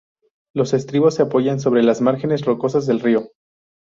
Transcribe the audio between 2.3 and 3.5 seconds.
rocosas del río.